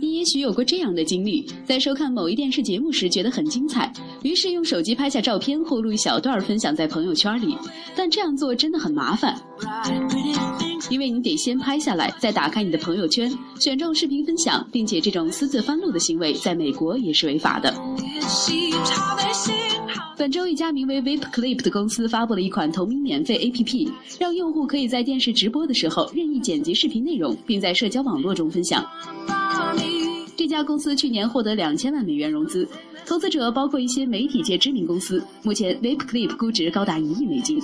[0.00, 3.92] 你也许有过这样的经历：在收看某一电视节目时觉得很精彩，
[4.22, 7.56] 于是用手机拍下照片或录一小段分享在朋友圈里。
[7.96, 9.40] 但这样做真的很麻烦，
[10.90, 13.30] 因为你得先拍下来，再打开你的朋友圈，
[13.60, 17.74] 选中视频分享，并且这种私自翻录的行为在美国也是违法的。
[20.18, 23.88] 本周，一家名为 Vip Clip 的公司发布了一款同名免费 APP，
[24.18, 28.84] 让用户可以在电视直播的时候任意剪辑视频内容，并在社交网络中分享。
[30.36, 32.68] 这家公司去年获得两千万美元融资，
[33.06, 35.22] 投资者包括一些媒体界知名公司。
[35.44, 37.60] 目前，Vip Clip 估值高达一亿美金。